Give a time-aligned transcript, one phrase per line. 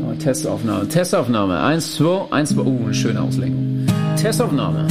[0.00, 1.60] Oh, Testaufnahme, Testaufnahme.
[1.60, 2.62] Eins, zwei, eins, zwei.
[2.62, 3.86] Uh, eine schöne Auslenkung.
[4.16, 4.86] Testaufnahme.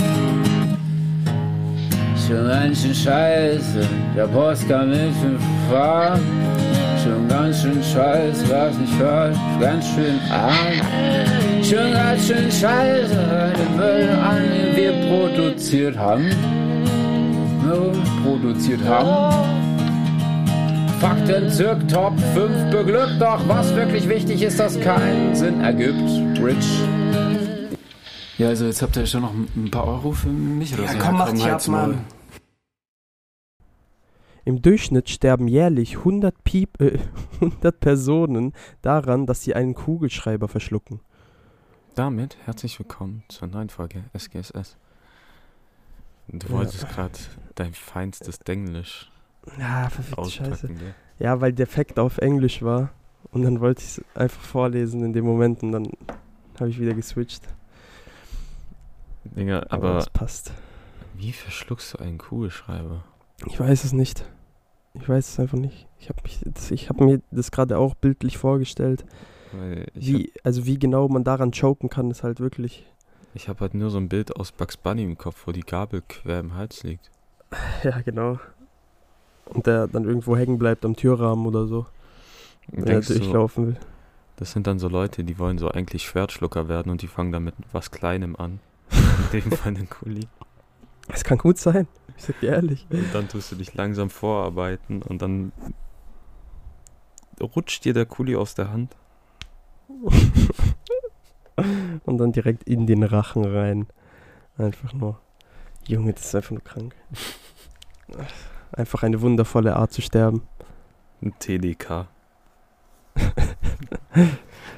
[2.27, 5.37] Schon ganz schön scheiße, der Post kam nicht in
[5.69, 6.19] Fahr.
[7.03, 11.63] Schon ganz schön scheiße, was nicht falsch, ganz schön arm.
[11.63, 16.29] Schon ganz schön scheiße, den Müll an, den wir produziert haben.
[17.65, 17.91] No,
[18.23, 19.50] produziert haben.
[21.02, 26.39] Fakten zirk Top 5 beglückt, doch was wirklich wichtig ist, dass keinen Sinn ergibt.
[26.39, 26.79] Rich.
[28.37, 30.97] Ja, also jetzt habt ihr schon noch ein paar Euro für mich oder Ja, so.
[31.00, 31.68] komm, mach halt dich ab.
[31.68, 32.05] Mann.
[34.46, 37.00] Im Durchschnitt sterben jährlich 100, Piep, äh,
[37.41, 40.99] 100 Personen daran, dass sie einen Kugelschreiber verschlucken.
[41.96, 44.77] Damit herzlich willkommen zur neuen Folge SGSS.
[46.27, 46.54] Du Ja.
[46.54, 47.18] wolltest gerade
[47.55, 49.11] dein feinstes Denglisch
[49.59, 50.68] Ja, verfickte Scheiße.
[50.68, 50.94] gell?
[51.20, 52.90] Ja, weil der Fact auf Englisch war.
[53.32, 55.88] Und dann wollte ich es einfach vorlesen in dem Moment und dann
[56.59, 57.44] habe ich wieder geswitcht.
[59.24, 60.51] Digga, Aber aber es passt.
[61.13, 63.04] wie verschluckst du einen Kugelschreiber?
[63.48, 64.25] Ich weiß es nicht.
[64.93, 65.88] Ich weiß es einfach nicht.
[65.99, 69.05] Ich habe mich, das- ich habe mir das gerade auch bildlich vorgestellt.
[69.94, 72.85] Wie, also wie genau man daran choken kann, ist halt wirklich.
[73.29, 75.61] hab, ich hab halt nur so ein Bild aus Bugs Bunny im Kopf, wo die
[75.61, 77.09] Gabel quer im Hals liegt.
[77.83, 78.39] Ja, genau.
[79.53, 81.85] Und der dann irgendwo hängen bleibt am Türrahmen oder so,
[82.67, 83.77] wenn er Denkst du, durchlaufen will.
[84.38, 87.44] das sind dann so Leute, die wollen so eigentlich Schwertschlucker werden und die fangen dann
[87.44, 88.59] mit was Kleinem an.
[89.33, 90.27] In dem Fall einen Kuli.
[91.09, 91.88] Es kann gut sein.
[92.17, 92.85] Ich sag dir ehrlich.
[92.89, 95.52] Und dann tust du dich langsam vorarbeiten und dann
[97.41, 98.95] rutscht dir der Kuli aus der Hand.
[102.05, 103.85] Und dann direkt in den Rachen rein.
[104.57, 105.19] Einfach nur.
[105.85, 106.95] Junge, das ist einfach nur krank.
[108.73, 110.44] Einfach eine wundervolle Art zu sterben.
[111.22, 112.08] Ein TDK.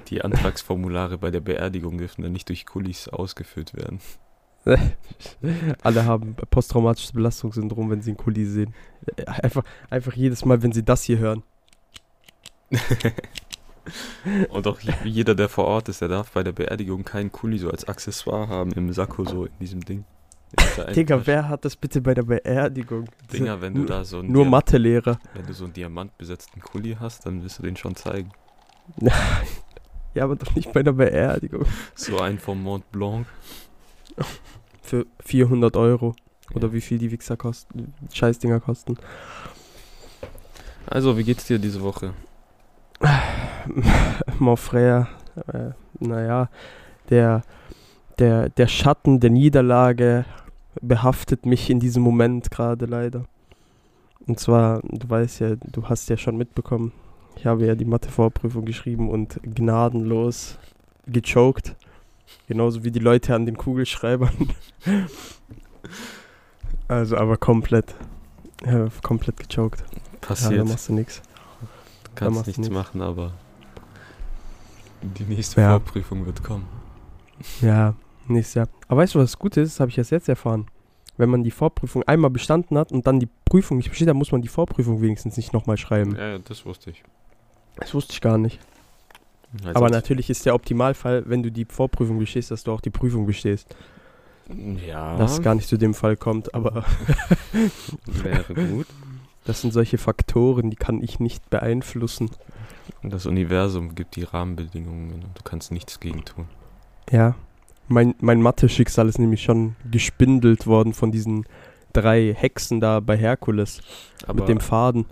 [0.09, 4.00] Die Antragsformulare bei der Beerdigung dürfen dann nicht durch Kulis ausgefüllt werden.
[5.81, 8.73] Alle haben posttraumatisches Belastungssyndrom, wenn sie einen Kuli sehen.
[9.25, 11.44] Einfach, einfach jedes Mal, wenn sie das hier hören.
[14.50, 17.57] Und auch je- jeder, der vor Ort ist, der darf bei der Beerdigung keinen Kuli
[17.57, 20.06] so als Accessoire haben im Sakko, so in diesem Ding.
[20.96, 23.06] Digga, wer hat das bitte bei der Beerdigung?
[23.31, 25.19] Dinger, wenn du da so einen, nur Mathelehrer.
[25.34, 28.31] wenn du so einen diamantbesetzten Kuli hast, dann wirst du den schon zeigen.
[30.16, 31.66] Ja, aber doch nicht bei der Beerdigung.
[31.96, 33.25] So ein vom Mont Blanc.
[34.84, 36.16] Für 400 Euro.
[36.53, 36.74] Oder Ja.
[36.74, 38.97] wie viel die Wichser kosten, Scheißdinger kosten.
[40.85, 42.14] Also, wie geht's dir diese Woche?
[44.38, 45.08] Mon frère,
[45.52, 46.50] äh, naja,
[47.09, 47.41] der,
[48.20, 50.25] der, der Schatten der Niederlage
[50.81, 53.25] behaftet mich in diesem Moment gerade leider.
[54.25, 56.91] Und zwar, du weißt ja, du hast ja schon mitbekommen,
[57.35, 60.57] ich habe ja die Mathe-Vorprüfung geschrieben und gnadenlos
[61.07, 61.75] gechoked.
[62.47, 64.50] Genauso wie die Leute an den Kugelschreibern.
[66.88, 67.95] also aber komplett.
[68.66, 69.81] Ja, komplett gechoked.
[69.81, 69.85] Ja,
[70.22, 70.67] da Passiert.
[70.67, 71.22] machst du nichts.
[72.05, 72.73] du kannst nichts nichts.
[72.73, 73.34] machen, aber
[75.01, 75.72] die nächste Ja.
[75.72, 76.66] Vorprüfung wird kommen.
[77.61, 77.94] Ja,
[78.28, 78.67] nächstes Jahr.
[78.88, 79.73] Aber weißt du, was gut ist?
[79.75, 80.67] Das habe ich erst jetzt erfahren.
[81.17, 84.31] Wenn man die Vorprüfung einmal bestanden hat und dann die Prüfung nicht besteht, dann muss
[84.31, 86.16] man die Vorprüfung wenigstens nicht nochmal schreiben.
[86.16, 87.03] Ja, das wusste ich.
[87.75, 88.59] Das wusste ich gar nicht.
[89.63, 92.89] Also Aber natürlich ist der Optimalfall, wenn du die Vorprüfung bestehst, dass du auch die
[92.89, 93.75] Prüfung bestehst.
[94.85, 96.84] Ja, Dass es gar nicht zu dem Fall kommt, aber
[98.05, 98.88] wäre gut.
[99.45, 102.29] das sind solche Faktoren, die kann ich nicht beeinflussen.
[103.01, 106.47] Und das Universum gibt die Rahmenbedingungen und du kannst nichts gegen tun.
[107.09, 107.35] Ja.
[107.93, 111.45] Mein, mein Mathe-Schicksal ist nämlich schon gespindelt worden von diesen
[111.93, 113.81] drei Hexen da bei Herkules
[114.25, 115.05] Aber, mit dem Faden.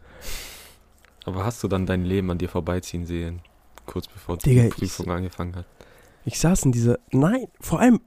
[1.26, 3.42] aber hast du dann dein Leben an dir vorbeiziehen sehen?
[3.86, 5.66] Kurz bevor die Digga, ich- Prüfung angefangen hat.
[6.26, 6.98] Ich saß in dieser.
[7.12, 8.00] Nein, vor allem,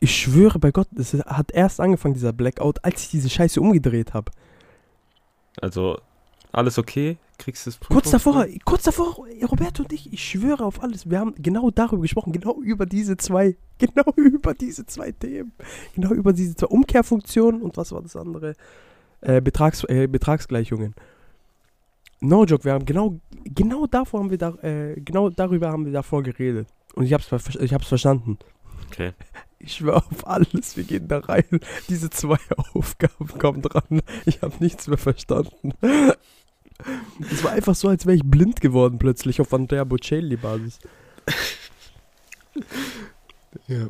[0.00, 4.12] ich schwöre bei Gott, es hat erst angefangen, dieser Blackout, als ich diese Scheiße umgedreht
[4.12, 4.32] habe.
[5.60, 5.98] Also,
[6.52, 7.16] alles okay?
[7.38, 11.10] Kriegst du das Kurz davor, kurz davor, Roberto und ich, ich schwöre auf alles.
[11.10, 15.52] Wir haben genau darüber gesprochen, genau über diese zwei, genau über diese zwei Themen.
[15.94, 18.54] Genau über diese zwei Umkehrfunktionen und was war das andere?
[19.20, 20.94] Äh, Betrags, äh, Betragsgleichungen.
[22.20, 25.92] No joke, wir haben genau, genau davor haben wir da, äh, genau darüber haben wir
[25.92, 26.68] davor geredet.
[26.94, 27.28] Und ich hab's,
[27.60, 28.38] ich hab's verstanden.
[28.86, 29.12] Okay.
[29.58, 31.44] Ich schwöre auf alles, wir gehen da rein.
[31.88, 32.38] Diese zwei
[32.74, 34.02] Aufgaben kommen dran.
[34.26, 35.72] Ich habe nichts mehr verstanden.
[37.30, 40.78] Es war einfach so, als wäre ich blind geworden plötzlich auf Andrea Bocelli-Basis.
[43.68, 43.86] Ja,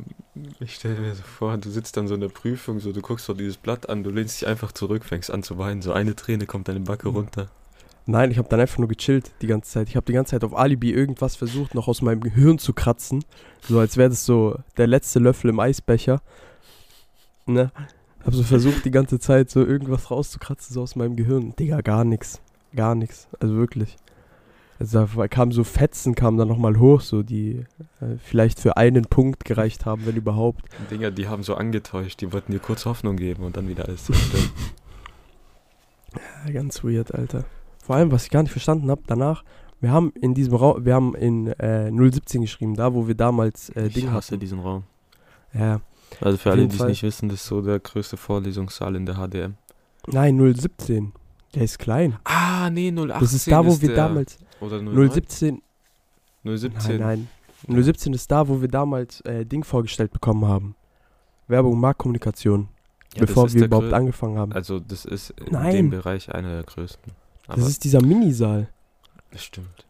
[0.59, 3.25] ich stelle mir so vor, du sitzt dann so in der Prüfung, so du guckst
[3.25, 6.15] so dieses Blatt an, du lehnst dich einfach zurück, fängst an zu weinen, so eine
[6.15, 7.15] Träne kommt deine Backe Mhm.
[7.15, 7.47] runter.
[8.05, 9.89] Nein, ich habe dann einfach nur gechillt die ganze Zeit.
[9.89, 13.25] Ich habe die ganze Zeit auf Alibi irgendwas versucht, noch aus meinem Gehirn zu kratzen.
[13.67, 16.21] So als wäre das so der letzte Löffel im Eisbecher.
[17.47, 17.71] Ne?
[18.23, 21.55] Hab so versucht, die ganze Zeit so irgendwas rauszukratzen, so aus meinem Gehirn.
[21.55, 22.39] Digga, gar nichts.
[22.75, 23.27] Gar nichts.
[23.39, 23.95] Also wirklich.
[24.79, 27.65] Also da kamen so Fetzen, kamen dann nochmal hoch, so die
[28.01, 30.65] äh, vielleicht für einen Punkt gereicht haben, wenn überhaupt.
[30.91, 34.05] Dinger, die haben so angetäuscht, die wollten dir kurz Hoffnung geben und dann wieder alles
[34.05, 34.49] zerstören.
[36.45, 37.43] Ja, ganz weird, Alter.
[37.83, 39.43] Vor allem, was ich gar nicht verstanden habe, danach,
[39.81, 43.69] wir haben in diesem Raum, wir haben in äh, 017 geschrieben, da wo wir damals
[43.71, 44.39] äh, ich Ding hasse hatten.
[44.39, 44.83] diesen Raum.
[45.53, 45.81] Ja.
[46.21, 49.15] Also für alle, die es nicht wissen, das ist so der größte Vorlesungssaal in der
[49.15, 49.55] HDM.
[50.07, 51.11] Nein, 017.
[51.55, 52.17] Der ist klein.
[52.25, 54.37] Ah, nee, 018 Das ist da, wo ist wir damals.
[54.59, 55.61] Oder 017.
[56.43, 56.57] 017.
[56.57, 56.99] 017.
[56.99, 57.27] Nein,
[57.67, 57.83] nein.
[57.83, 60.75] 017 ist da, wo wir damals äh, Ding vorgestellt bekommen haben.
[61.47, 62.67] Werbung Marktkommunikation.
[63.15, 64.51] Ja, bevor ist wir überhaupt grö- angefangen haben.
[64.51, 65.75] Also das ist in Nein.
[65.75, 67.13] dem Bereich einer der größten.
[67.47, 68.67] Aber Das ist dieser Minisaal.
[69.31, 69.85] das stimmt.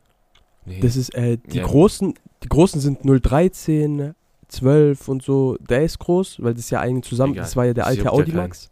[0.66, 0.80] Nee.
[0.80, 1.66] Das ist, äh, die Ja.
[1.66, 2.14] großen,
[2.44, 4.14] die großen sind 013,
[4.48, 5.58] 12 und so.
[5.60, 7.44] Der ist groß, weil das ja eigentlich zusammen, Egal.
[7.46, 8.70] das war ja der alte juckt ja Audimax.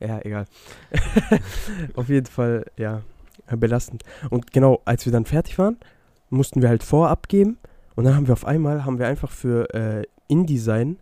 [0.00, 0.46] Ja, egal.
[1.94, 3.02] Auf jeden Fall, ja,
[3.56, 4.02] belastend.
[4.30, 5.76] Und genau, als wir dann fertig waren,
[6.30, 7.58] mussten wir halt vorab geben
[7.96, 10.96] und dann haben wir auf einmal, haben wir einfach für äh, InDesign,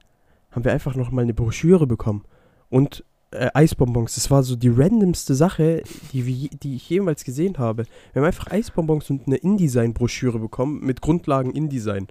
[0.50, 2.24] haben wir einfach nochmal eine Broschüre bekommen
[2.70, 4.14] und äh, Eisbonbons.
[4.14, 7.84] Das war so die randomste Sache, die, wir, die ich jemals gesehen habe.
[8.12, 12.08] Wir haben einfach Eisbonbons und eine InDesign-Broschüre bekommen mit Grundlagen InDesign.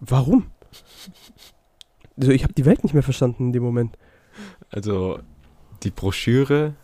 [0.00, 0.46] Warum?
[2.16, 3.98] Also ich habe die Welt nicht mehr verstanden in dem Moment.
[4.70, 5.20] Also
[5.82, 6.74] die Broschüre,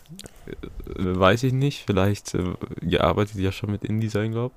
[0.47, 0.55] äh,
[0.97, 4.55] weiß ich nicht, vielleicht äh, ihr arbeitet ja schon mit InDesign, glaube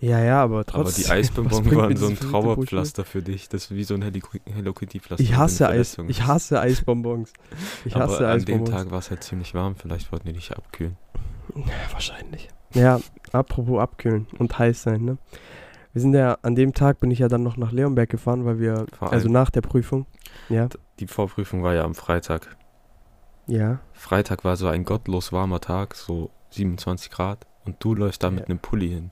[0.00, 1.04] Ja, ja, aber Aber trotzdem.
[1.06, 2.18] die Eisbonbons bringt mir waren so ein?
[2.18, 3.48] Trauerpflaster für dich.
[3.48, 5.22] Das ist wie so ein Hello Hello Kitty Pflaster.
[5.22, 5.98] Ich hasse Eis.
[6.08, 7.32] Ich hasse Eisbonbons.
[7.84, 8.64] Ich hasse Aber an dem.
[8.64, 10.96] Tag war es halt ziemlich warm, vielleicht wollten die dich abkühlen.
[11.54, 12.48] Ja, wahrscheinlich.
[12.74, 13.00] Ja,
[13.32, 15.18] apropos abkühlen und heiß sein, ne?
[15.92, 18.58] Wir sind ja, an dem Tag bin ich ja dann noch nach Leonberg gefahren, weil
[18.58, 20.06] wir, Vor also nach der Prüfung.
[20.48, 22.56] Ja, Die Vorprüfung war ja am Freitag.
[23.46, 23.80] Ja.
[23.92, 27.46] Freitag war so ein gottlos warmer Tag, so 27 Grad.
[27.64, 28.46] Und du läufst da mit Ja.
[28.46, 29.10] einem Pulli hin.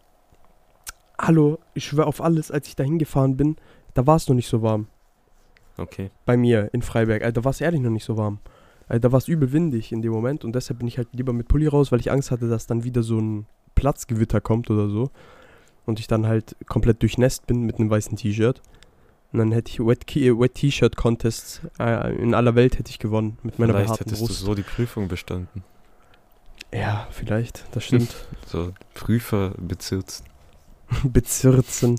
[1.19, 3.56] Hallo, ich schwöre auf alles, als ich da hingefahren bin,
[3.94, 4.88] da war es noch nicht so warm.
[5.79, 6.11] Okay.
[6.26, 7.23] Bei mir in Freiberg.
[7.23, 8.38] Also, da war es ehrlich noch nicht so warm.
[8.88, 11.32] Also, da war es übel windig in dem Moment und deshalb bin ich halt lieber
[11.32, 14.88] mit Pulli raus, weil ich Angst hatte, dass dann wieder so ein Platzgewitter kommt oder
[14.88, 15.11] so.
[15.87, 18.61] Und ich dann halt komplett durchnässt bin mit einem weißen T-Shirt.
[19.32, 22.99] Und dann hätte ich Wet, äh, Wet T-Shirt Contests äh, in aller Welt hätte ich
[22.99, 24.40] gewonnen mit meiner Vielleicht hättest du Brust.
[24.40, 25.64] so die Prüfung bestanden.
[26.73, 28.14] Ja, vielleicht, das stimmt.
[28.46, 30.25] So Prüfer bezirzt.
[31.05, 31.99] Bezirzen.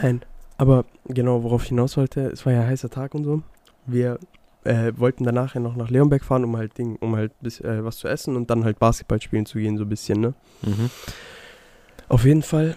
[0.00, 0.22] Nein,
[0.58, 3.42] aber genau, worauf ich hinaus wollte, es war ja heißer Tag und so.
[3.86, 4.20] Wir
[4.62, 7.84] äh, wollten danach ja noch nach Leonberg fahren, um halt Ding, um halt bis, äh,
[7.84, 10.34] was zu essen und dann halt Basketball spielen zu gehen, so ein bisschen, ne?
[10.62, 10.90] Mhm.
[12.08, 12.76] Auf jeden Fall,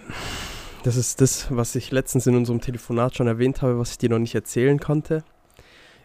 [0.86, 4.10] das ist das, was ich letztens in unserem Telefonat schon erwähnt habe, was ich dir
[4.10, 5.24] noch nicht erzählen konnte.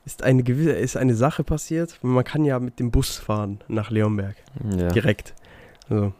[0.06, 1.98] Ist eine gewisse, ist eine Sache passiert.
[2.02, 4.36] Man kann ja mit dem Bus fahren nach Leonberg.
[4.76, 4.88] Ja.
[4.88, 5.34] Direkt.
[5.88, 6.14] Also,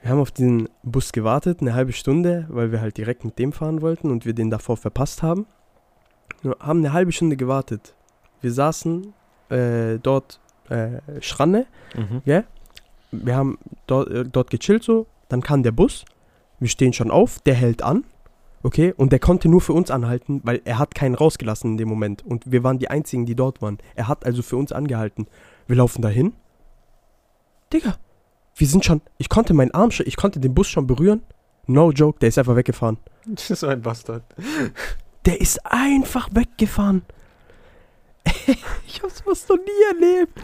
[0.00, 3.52] wir haben auf diesen Bus gewartet, eine halbe Stunde, weil wir halt direkt mit dem
[3.52, 5.46] fahren wollten und wir den davor verpasst haben.
[6.42, 7.94] Wir haben eine halbe Stunde gewartet.
[8.40, 9.12] Wir saßen
[9.50, 10.40] äh, dort
[10.70, 12.22] äh, Schranne, Mhm.
[13.10, 13.58] wir haben
[13.88, 16.04] dort, äh, dort gechillt so, dann kam der Bus,
[16.60, 18.04] wir stehen schon auf, der hält an,
[18.62, 21.88] okay, und der konnte nur für uns anhalten, weil er hat keinen rausgelassen in dem
[21.88, 23.78] Moment und wir waren die einzigen, die dort waren.
[23.94, 25.26] Er hat also für uns angehalten.
[25.66, 26.34] Wir laufen dahin.
[27.72, 27.96] Digga,
[28.54, 31.22] wir sind schon, ich konnte meinen Arm schon, ich konnte den Bus schon berühren.
[31.66, 32.98] No joke, der ist einfach weggefahren.
[33.26, 34.24] Das ist so ein Bastard.
[35.26, 37.02] Der ist einfach weggefahren.
[38.86, 40.40] ich habe sowas noch nie erlebt.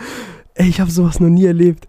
[0.52, 1.88] Ey, ich habe sowas noch nie erlebt.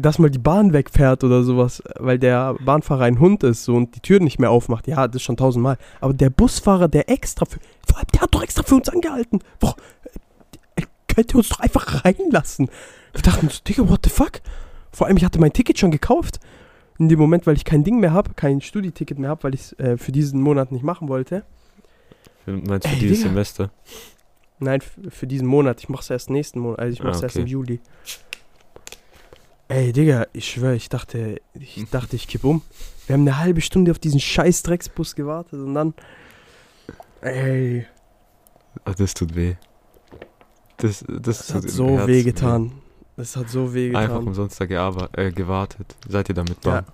[0.00, 3.96] Dass mal die Bahn wegfährt oder sowas, weil der Bahnfahrer ein Hund ist so, und
[3.96, 4.86] die Tür nicht mehr aufmacht.
[4.86, 5.76] Ja, das schon tausendmal.
[6.00, 7.58] Aber der Busfahrer, der extra für.
[7.88, 9.40] Vor allem, der hat doch extra für uns angehalten.
[9.58, 9.74] Boah,
[10.76, 12.68] er könnte uns doch einfach reinlassen.
[13.12, 14.40] Wir dachten uns, Digga, what the fuck?
[14.92, 16.38] Vor allem, ich hatte mein Ticket schon gekauft.
[16.98, 19.62] In dem Moment, weil ich kein Ding mehr habe, kein Studieticket mehr habe, weil ich
[19.62, 21.42] es äh, für diesen Monat nicht machen wollte.
[22.44, 23.30] Für, meinst du Ey, dieses Digga.
[23.30, 23.70] Semester?
[24.60, 25.80] Nein, für diesen Monat.
[25.80, 26.78] Ich mach's erst nächsten Monat.
[26.78, 27.50] Also ich Ah, mach's erst im okay.
[27.50, 27.80] Juli.
[29.68, 32.62] Ey, Digga, ich schwöre, ich dachte, ich dachte, ich kipp um.
[33.06, 35.94] Wir haben eine halbe Stunde auf diesen scheiß Drecksbus gewartet und dann.
[37.20, 37.86] Ey,
[38.84, 39.54] Ach, das tut weh.
[40.78, 42.72] Das, das, das hat so Herzen weh getan.
[43.16, 44.26] Das hat so weh Einfach getan.
[44.26, 44.64] umsonst da
[45.16, 45.94] äh, gewartet.
[46.08, 46.80] Seid ihr damit Ja.
[46.80, 46.86] Bahn?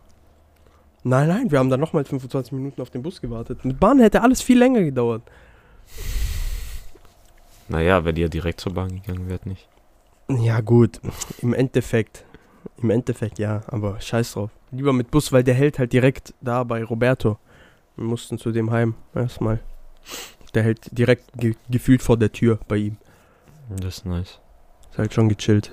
[1.04, 3.64] Nein, nein, wir haben dann nochmal 25 Minuten auf den Bus gewartet.
[3.64, 5.22] Mit Bahn hätte alles viel länger gedauert.
[7.68, 9.68] Naja, wenn ihr direkt zur Bahn gegangen wärt, nicht.
[10.28, 11.00] Ja, gut.
[11.40, 12.24] Im Endeffekt.
[12.82, 14.50] Im Endeffekt ja, aber scheiß drauf.
[14.70, 17.38] Lieber mit Bus, weil der hält halt direkt da bei Roberto.
[17.96, 19.60] Wir mussten zu dem heim erstmal.
[20.54, 22.96] Der hält direkt ge gefühlt vor der Tür bei ihm.
[23.70, 24.38] Das ist nice.
[24.90, 25.72] Ist halt schon gechillt.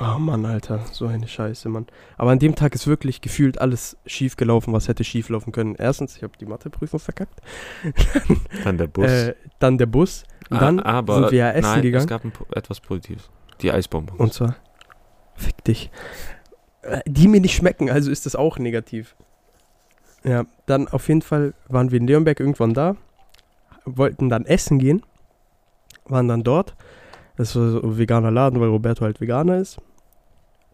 [0.00, 1.86] Oh Mann, Alter, so eine Scheiße, Mann.
[2.16, 5.74] Aber an dem Tag ist wirklich gefühlt alles schief gelaufen, was hätte schief laufen können.
[5.74, 7.40] Erstens, ich habe die Matheprüfung verkackt.
[8.64, 9.10] Dann der Bus.
[9.10, 10.22] Äh, dann der Bus.
[10.50, 12.04] Und dann Ah, aber sind wir ja essen nein, gegangen.
[12.04, 13.28] es gab ein, etwas Positives.
[13.60, 14.12] Die Eisbombe.
[14.14, 14.54] Und zwar,
[15.38, 15.90] fick dich.
[16.82, 19.16] Äh, Die mir nicht schmecken, also ist das auch negativ.
[20.24, 22.96] Ja, dann auf jeden Fall waren wir in Leonberg irgendwann da,
[23.84, 25.02] wollten dann essen gehen,
[26.06, 26.74] waren dann dort.
[27.36, 29.78] Das war so ein veganer Laden, weil Roberto halt Veganer ist.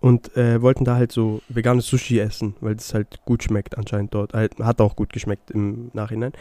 [0.04, 4.12] Und äh, wollten da halt so veganes Sushi essen, weil das halt gut schmeckt anscheinend
[4.12, 4.34] dort.
[4.34, 6.32] Halt, hat auch gut geschmeckt im Nachhinein.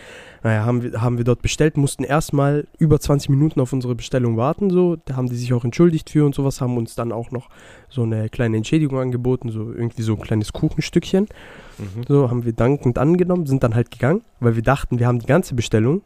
[0.44, 4.36] Naja, haben wir, haben wir dort bestellt, mussten erstmal über 20 Minuten auf unsere Bestellung
[4.36, 4.70] warten.
[4.70, 4.98] So.
[5.06, 7.48] Da haben die sich auch entschuldigt für und sowas, haben uns dann auch noch
[7.88, 11.30] so eine kleine Entschädigung angeboten, so irgendwie so ein kleines Kuchenstückchen.
[11.78, 12.04] Mhm.
[12.06, 15.26] So haben wir dankend angenommen, sind dann halt gegangen, weil wir dachten, wir haben die
[15.26, 16.02] ganze Bestellung.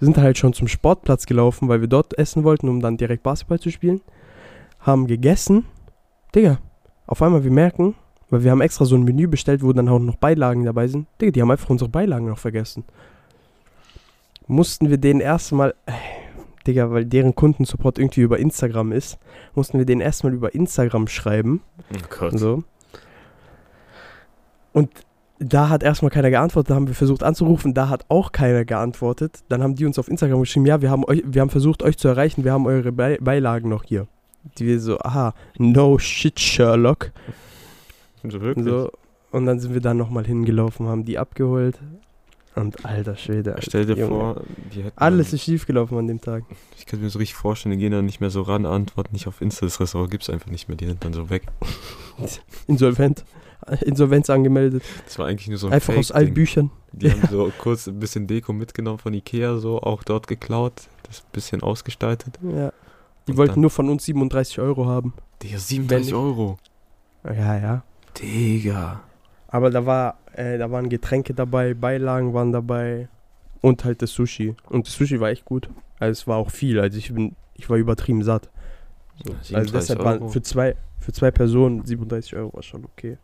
[0.00, 3.60] Sind halt schon zum Sportplatz gelaufen, weil wir dort essen wollten, um dann direkt Basketball
[3.60, 4.00] zu spielen.
[4.80, 5.66] Haben gegessen.
[6.34, 6.58] Digga,
[7.08, 7.94] auf einmal wir merken,
[8.30, 11.08] weil wir haben extra so ein Menü bestellt, wo dann auch noch Beilagen dabei sind.
[11.20, 12.84] Digga, die haben einfach unsere Beilagen noch vergessen.
[14.46, 15.92] Mussten wir denen erstmal, äh,
[16.66, 19.18] Digga, weil deren Kundensupport irgendwie über Instagram ist,
[19.54, 21.62] mussten wir denen erstmal über Instagram schreiben.
[21.92, 22.38] Oh Gott.
[22.38, 22.62] So.
[24.72, 24.90] Und
[25.38, 29.44] da hat erstmal keiner geantwortet, da haben wir versucht anzurufen, da hat auch keiner geantwortet.
[29.48, 31.96] Dann haben die uns auf Instagram geschrieben, ja, wir haben, euch, wir haben versucht, euch
[31.96, 34.08] zu erreichen, wir haben eure Be Beilagen noch hier.
[34.58, 37.12] Die wir so, aha, no shit, Sherlock.
[38.24, 38.64] So wirklich?
[38.66, 38.90] So.
[39.30, 41.78] Und dann sind wir dann nochmal hingelaufen, haben die abgeholt.
[42.54, 43.54] Und alter Schwede.
[43.54, 44.08] Alter, Stell dir Junge.
[44.08, 44.42] vor,
[44.74, 46.42] die hätten Alles ist schiefgelaufen an dem Tag.
[46.76, 49.28] Ich könnte mir so richtig vorstellen, die gehen dann nicht mehr so ran, antworten nicht
[49.28, 51.42] auf Insta, das Restaurant gibt's einfach nicht mehr, die sind dann so weg.
[52.66, 53.24] Insolvent.
[53.82, 54.82] Insolvenz angemeldet.
[55.04, 56.32] Das war eigentlich nur so ein Einfach aus allen.
[56.34, 56.70] Büchern.
[56.92, 60.72] Die haben so kurz ein bisschen Deko mitgenommen von Ikea, so auch dort geklaut,
[61.04, 62.38] das bisschen ausgestaltet.
[62.42, 62.72] Ja.
[63.28, 65.12] Die Und wollten nur von uns 37 Euro haben.
[65.42, 66.58] Digga, 37 Wenn- Euro.
[67.24, 67.82] Ja, ja.
[68.20, 69.00] Digga.
[69.48, 73.08] Aber da war, äh, da waren Getränke dabei, Beilagen waren dabei
[73.60, 74.56] und halt das Sushi.
[74.68, 75.68] Und das Sushi war echt gut.
[75.98, 76.80] Also es war auch viel.
[76.80, 78.48] Also ich bin, ich war übertrieben satt.
[79.24, 79.32] So.
[79.32, 80.08] Also 37 deshalb Euro.
[80.08, 83.18] waren für zwei, für zwei Personen 37 Euro war schon okay.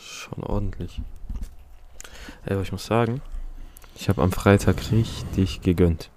[0.00, 1.00] Schon ordentlich.
[2.44, 3.20] Ey, aber ich muss sagen,
[3.94, 6.10] ich habe am Freitag richtig gegönnt.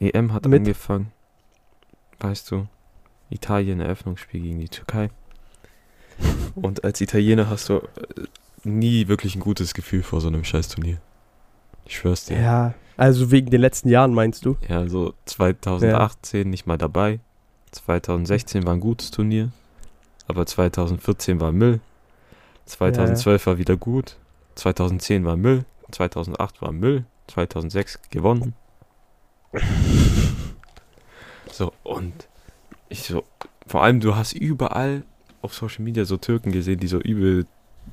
[0.00, 0.60] EM hat Mit?
[0.60, 1.12] angefangen.
[2.20, 2.66] Weißt du,
[3.30, 5.10] Italien Eröffnungsspiel gegen die Türkei.
[6.54, 8.26] Und als Italiener hast du äh,
[8.62, 10.98] nie wirklich ein gutes Gefühl vor so einem Scheißturnier.
[11.86, 12.40] Ich schwör's dir.
[12.40, 14.56] Ja, also wegen den letzten Jahren meinst du?
[14.68, 17.20] Ja, so 2018 nicht mal dabei.
[17.72, 19.50] 2016 war ein gutes Turnier.
[20.28, 21.80] Aber 2014 war Müll.
[22.66, 24.16] 2012 war wieder gut.
[24.54, 25.64] 2010 war Müll.
[25.90, 27.04] 2008 war Müll.
[27.26, 28.54] 2006 gewonnen.
[31.54, 32.28] So, und
[32.88, 33.22] ich so,
[33.66, 35.04] vor allem du hast überall
[35.40, 37.46] auf Social Media so Türken gesehen, die so übel,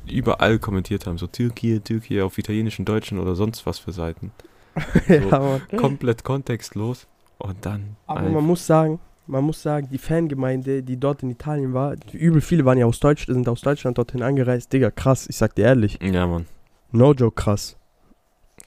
[0.09, 1.17] überall kommentiert haben.
[1.19, 4.31] So Türkei, Türkei auf italienischen, deutschen oder sonst was für Seiten.
[5.07, 5.61] ja, Mann.
[5.77, 7.05] Komplett kontextlos.
[7.37, 7.97] Und dann.
[8.07, 11.95] Aber einfach- man muss sagen, man muss sagen, die Fangemeinde, die dort in Italien war,
[12.13, 14.73] übel viele waren ja aus Deutschland, sind aus Deutschland dorthin angereist.
[14.73, 15.99] Digga, krass, ich sag dir ehrlich.
[16.01, 16.47] ja, Mann.
[16.91, 17.77] No joke, krass.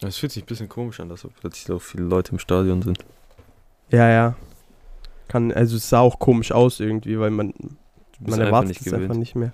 [0.00, 2.80] Es fühlt sich ein bisschen komisch an, dass so plötzlich so viele Leute im Stadion
[2.82, 2.98] sind.
[3.90, 4.34] Ja, ja.
[5.28, 7.52] Kann, also es sah auch komisch aus irgendwie, weil man,
[8.20, 9.20] man einfach erwartet nicht es einfach gewöhnt.
[9.20, 9.52] nicht mehr.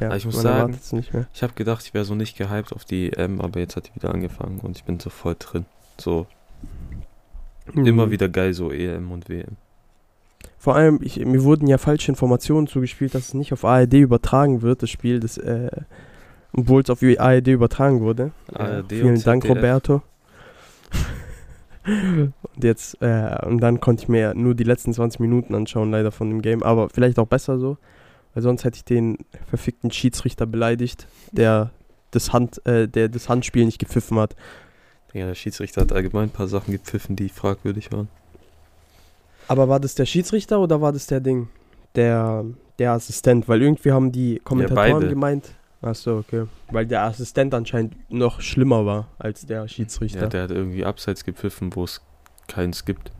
[0.00, 0.76] Ja, Aber ich muss sagen-.
[1.32, 3.94] Ich habe gedacht, ich wäre so nicht gehypt auf die EM, aber jetzt hat die
[3.94, 5.66] wieder angefangen und ich bin so voll drin.
[5.98, 6.26] So
[7.74, 8.10] immer Mhm.
[8.10, 9.56] wieder geil, so EM und WM.
[10.58, 14.62] Vor allem, ich, mir wurden ja falsche Informationen zugespielt, dass es nicht auf ARD übertragen
[14.62, 15.70] wird, das Spiel, das, äh,
[16.52, 18.32] obwohl es auf ARD übertragen wurde.
[18.52, 19.56] ARD äh, vielen Dank, ZDF.
[19.58, 20.02] Roberto.
[21.86, 26.12] Und jetzt, äh, und dann konnte ich mir nur die letzten 20 Minuten anschauen, leider
[26.12, 27.76] von dem Game, aber vielleicht auch besser so,
[28.32, 31.70] weil sonst hätte ich den verfickten Schiedsrichter beleidigt, der
[32.10, 34.34] das, Hand, äh, der das Handspiel nicht gepfiffen hat.
[35.12, 38.08] Ja, der Schiedsrichter hat allgemein ein paar Sachen gepfiffen, die fragwürdig waren.
[39.46, 41.48] Aber war das der Schiedsrichter oder war das der Ding?
[41.94, 42.44] Der,
[42.78, 45.08] der Assistent, weil irgendwie haben die Kommentatoren beide.
[45.08, 45.54] gemeint.
[45.84, 46.46] Achso, okay.
[46.70, 50.22] Weil der Assistent anscheinend noch schlimmer war als der Schiedsrichter.
[50.22, 52.00] Ja, der hat irgendwie abseits gepfiffen, wo es
[52.48, 53.12] keins gibt.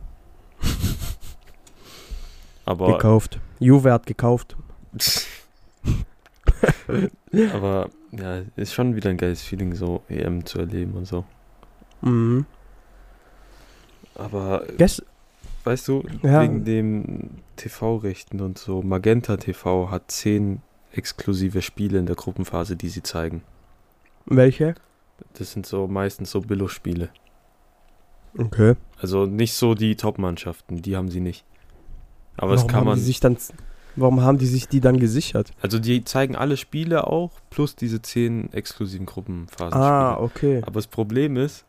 [2.65, 3.39] Aber, gekauft.
[3.59, 4.57] Juve hat gekauft.
[7.53, 11.25] aber ja, ist schon wieder ein geiles Feeling, so EM zu erleben und so.
[12.01, 12.45] Mhm.
[14.15, 15.03] Aber Gest
[15.63, 16.41] weißt du, Ja.
[16.41, 18.81] wegen dem TV-Rechten und so.
[18.81, 20.61] Magenta TV hat zehn
[20.95, 23.43] exklusive Spiele in der Gruppenphase, die sie zeigen.
[24.25, 24.75] Welche?
[25.33, 27.09] Das sind so meistens so Billo-Spiele.
[28.37, 28.75] Okay.
[28.99, 31.45] Also nicht so die Top-Mannschaften, die haben sie nicht.
[32.37, 32.95] Aber warum es kann haben man.
[32.97, 33.37] Die sich dann,
[33.95, 35.51] warum haben die sich die dann gesichert?
[35.61, 39.79] Also die zeigen alle Spiele auch, plus diese zehn exklusiven Gruppenphasen.
[39.79, 40.61] Ah, okay.
[40.63, 41.65] Aber das Problem ist,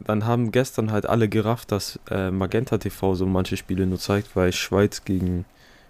[0.00, 4.36] dann haben gestern halt alle gerafft, dass äh, Magenta TV so manche Spiele nur zeigt,
[4.36, 5.44] weil Schweiz gegen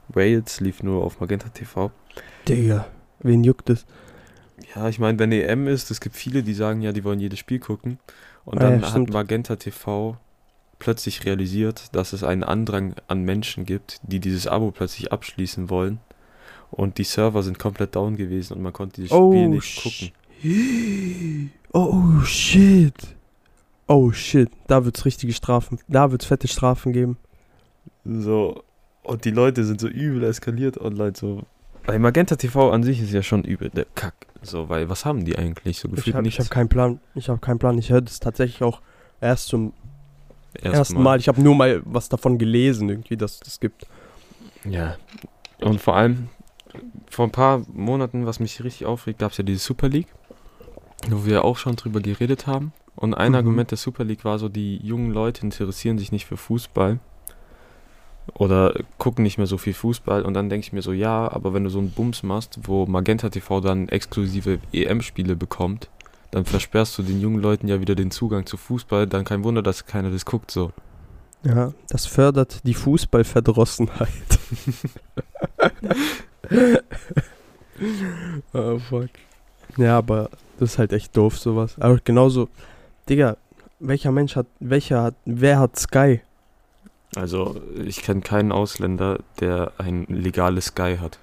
[0.08, 1.90] Wales lief nur auf Magenta TV.
[2.48, 2.86] Digga,
[3.20, 3.86] wen juckt es?
[4.74, 7.38] Ja, ich meine, wenn EM ist, es gibt viele, die sagen ja, die wollen jedes
[7.38, 7.98] Spiel gucken.
[8.44, 9.10] Und Ah, dann ja, hat.
[9.10, 10.16] Magenta TV
[10.78, 15.98] plötzlich realisiert, dass es einen Andrang an Menschen gibt, die dieses Abo plötzlich abschließen wollen.
[16.70, 20.12] Und die Server sind komplett down gewesen und man konnte dieses Spiel nicht gucken.
[21.76, 22.94] Oh shit.
[23.88, 24.48] Oh shit.
[24.68, 25.80] Da wird's richtige Strafen.
[25.88, 27.16] Da wird's fette Strafen geben.
[28.04, 28.62] So,
[29.02, 31.14] und die Leute sind so übel eskaliert online.
[31.16, 31.42] So.
[31.86, 34.14] Weil Magenta TV an sich ist ja schon übel der Kack.
[34.42, 35.78] So, weil was haben die eigentlich?
[35.78, 36.50] So gefühlt habe ich nichts.
[36.50, 37.00] hab keinen Plan.
[37.14, 37.78] Ich habe keinen Plan.
[37.78, 38.80] Ich höre das tatsächlich auch
[39.20, 39.72] erst zum
[40.54, 40.74] Erstmal.
[40.74, 41.18] ersten Mal.
[41.20, 43.86] Ich habe nur mal was davon gelesen, irgendwie, dass es das gibt.
[44.64, 44.96] Ja.
[45.60, 46.28] Und vor allem,
[47.10, 50.08] vor ein paar Monaten, was mich richtig aufregt, gab es ja diese Super League,
[51.08, 52.72] wo wir auch schon drüber geredet haben.
[52.96, 53.36] Und ein Mhm.
[53.36, 56.98] Argument der Super League war so, die jungen Leute interessieren sich nicht für Fußball
[58.32, 60.22] oder gucken nicht mehr so viel Fußball.
[60.22, 62.86] Und dann denke ich mir so, ja, aber wenn du so einen Bums machst, wo
[62.86, 65.90] Magenta TV dann exklusive EM-Spiele bekommt,
[66.30, 69.06] dann versperrst du den jungen Leuten ja wieder den Zugang zu Fußball.
[69.06, 70.72] Dann kein Wunder, dass keiner das guckt so.
[71.44, 74.08] Ja, das fördert die Fußballverdrossenheit.
[78.54, 79.10] oh fuck.
[79.76, 81.76] Ja, aber das ist halt echt doof, sowas.
[81.78, 82.48] Aber genauso,
[83.08, 83.36] Digga,
[83.78, 86.22] welcher Mensch hat, welcher hat, wer hat Sky?
[87.16, 91.18] Also, ich kenne keinen Ausländer, der ein legales Sky hat.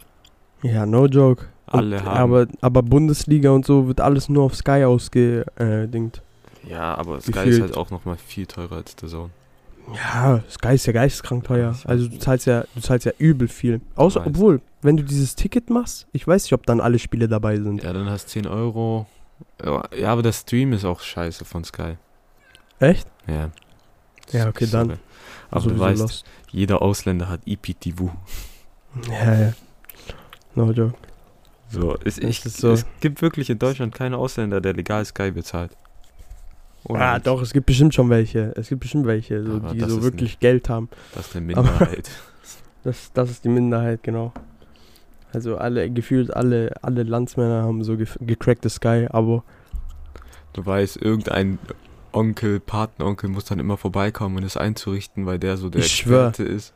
[0.63, 1.45] Ja, no joke.
[1.67, 2.17] Und- Alle haben.
[2.17, 6.21] Aber, aber Bundesliga und so wird alles nur auf Sky ausgedingt.
[6.67, 7.53] Ja, aber Sky Gefühlt.
[7.55, 9.29] ist halt auch nochmal viel teurer als der Zone.
[9.95, 11.75] Ja, Sky ist ja geisteskrank teuer.
[11.85, 13.81] Also du zahlst ja, du zahlst ja übel viel.
[13.95, 17.57] Außer, obwohl, wenn du dieses Ticket machst, ich weiß nicht, ob dann alle Spiele dabei
[17.57, 17.83] sind.
[17.83, 19.07] Ja, dann hast 10 Euro.
[19.97, 21.95] Ja, aber der Stream ist auch scheiße von Sky.
[22.79, 23.07] Echt?
[23.27, 23.49] Ja.
[24.31, 24.99] Ja, okay, dann.
[25.51, 26.25] Aber du weißt, lost.
[26.51, 28.09] jeder Ausländer hat IPTV.
[29.09, 29.53] Ja, ja.
[30.55, 30.95] No joke.
[31.69, 32.71] So, es, ich, ist so.
[32.71, 35.71] es gibt wirklich in Deutschland keine Ausländer, der legal Sky bezahlt.
[36.83, 37.23] Ohne Ah, Witz.
[37.23, 38.53] doch, es gibt bestimmt schon welche.
[38.57, 40.89] Es gibt bestimmt welche, so, Aber die so wirklich Geld haben.
[41.13, 42.09] Das ist eine Minderheit.
[42.83, 44.33] Das, das ist die Minderheit, genau.
[45.31, 49.43] Also alle, gefühlt alle, alle Landsmänner haben so ge gecracktes Sky-Abo.
[50.53, 51.59] du weißt, irgendein
[52.13, 56.37] Onkel, Patenonkel muss dann immer vorbeikommen und es einzurichten, weil der so der Ich schwör.
[56.39, 56.73] Ist.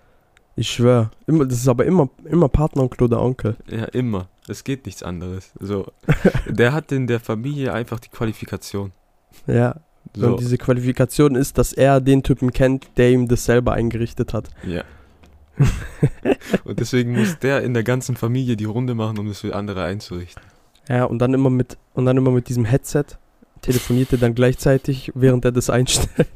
[0.55, 1.11] Ich schwör.
[1.27, 3.55] Immer, das ist aber immer, immer Partneronkel oder Onkel.
[3.69, 4.29] Ja, immer.
[4.47, 5.51] Es geht nichts anderes.
[5.59, 5.87] So,
[6.49, 8.91] der hat in der Familie einfach die Qualifikation.
[9.47, 9.75] Ja.
[10.15, 14.33] So, Und diese Qualifikation ist, dass er den Typen kennt, der ihm das selber eingerichtet
[14.33, 14.49] hat.
[14.63, 14.83] ja.
[16.65, 19.85] Und deswegen muss der in der ganzen Familie die Runde machen, um es für andere
[19.85, 20.43] einzurichten.
[20.89, 23.05] Ja, und dann immer mit, und dann immer mit diesem Headset
[23.61, 26.27] telefoniert er dann gleichzeitig, während er das einstellt.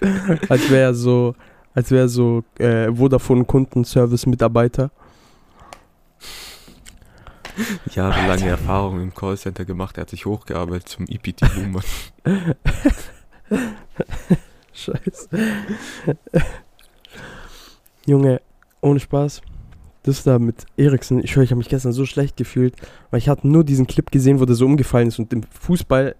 [0.48, 1.34] als wäre er so,
[1.74, 4.90] als wäre er so äh, Vodafone Kundenservice Mitarbeiter.
[7.92, 11.82] Jahrelange Erfahrung im Callcenter gemacht, er hat sich hochgearbeitet zum IPTV-Mann.
[14.72, 15.28] Scheiße.
[18.06, 18.40] Junge,
[18.80, 19.42] ohne Spaß.
[20.08, 22.74] Das da mit Eriksen, ich höre, ich habe mich gestern so schlecht gefühlt,
[23.10, 26.14] weil ich hatte nur diesen Clip gesehen, wo der so umgefallen ist und im Fußball,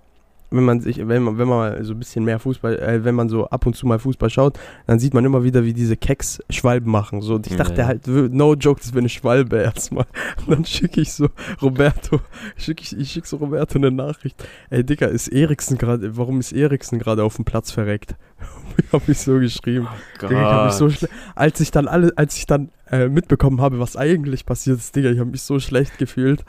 [0.50, 3.14] wenn man sich, wenn man, wenn man mal so ein bisschen mehr Fußball, äh, wenn
[3.14, 5.96] man so ab und zu mal Fußball schaut, dann sieht man immer wieder, wie diese
[5.96, 7.22] Keks Schwalben machen.
[7.22, 7.86] So, und ich Ja, dachte ja.
[7.86, 10.04] halt, no joke, das wäre eine Schwalbe erstmal.
[10.46, 11.28] Und dann schicke ich so
[11.62, 12.20] Roberto,
[12.56, 14.42] schick ich, ich schicke so Roberto eine Nachricht.
[14.68, 18.16] Ey, Digga, ist Eriksen gerade, warum ist Eriksen gerade auf dem Platz verreckt?
[18.76, 19.88] ich habe mich so geschrieben.
[20.22, 23.60] Digga, ich hab mich so schle- als ich dann alle, als ich dann äh, mitbekommen
[23.60, 26.44] habe, was eigentlich passiert ist, Digga, ich habe mich so schlecht gefühlt.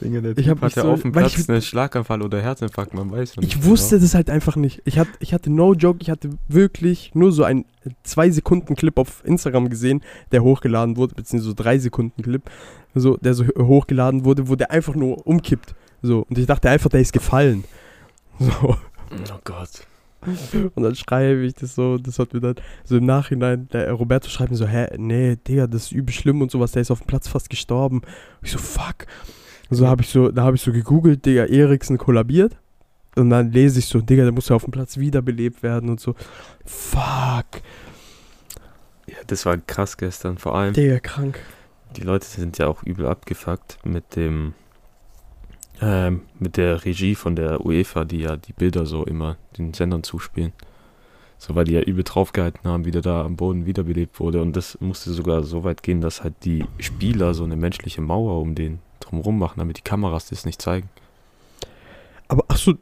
[0.00, 2.22] Dinge, der Ich Typ hab hat mich ja so- auf dem Platz ich- einen Schlaganfall
[2.22, 4.02] oder Herzinfarkt, man weiß noch Ich nicht wusste genau.
[4.04, 4.82] das halt einfach nicht.
[4.84, 7.64] Ich hatte, ich hatte no joke, ich hatte wirklich nur so einen
[8.02, 12.42] zwei Sekunden Clip auf Instagram gesehen, der hochgeladen wurde, beziehungsweise so drei Sekunden Clip,
[12.94, 15.74] so, der so hochgeladen wurde, wo der einfach nur umkippt.
[16.02, 17.64] So, und ich dachte einfach, der ist gefallen.
[18.38, 18.50] So.
[18.70, 19.70] Oh Gott.
[20.74, 24.28] Und dann schreibe ich das so, das hat mir dann so im Nachhinein, der Roberto
[24.28, 27.00] schreibt mir so, hä, nee, Digga, das ist übel schlimm und sowas, der ist auf
[27.00, 28.02] dem Platz fast gestorben.
[28.42, 29.06] Ich so, fuck.
[29.70, 32.56] Und so habe ich so, da habe ich so gegoogelt, Digga, Eriksen kollabiert.
[33.16, 36.00] Und dann lese ich so, Digga, der muss ja auf dem Platz wiederbelebt werden und
[36.00, 36.14] so.
[36.64, 37.62] Fuck.
[39.06, 40.38] Ja, das war krass gestern.
[40.38, 41.38] Vor allem, Digga, krank.
[41.96, 44.54] die Leute sind ja auch übel abgefuckt mit dem,
[45.80, 50.02] ähm, mit der Regie von der UEFA, die ja die Bilder so immer den Sendern
[50.02, 50.52] zuspielen.
[51.38, 54.40] So, weil die ja übel draufgehalten haben, wie der da am Boden wiederbelebt wurde.
[54.40, 58.40] Und das musste sogar so weit gehen, dass halt die Spieler so eine menschliche Mauer
[58.40, 60.88] um den drumherum machen, damit die Kameras das nicht zeigen.
[62.28, 62.74] Aber achso,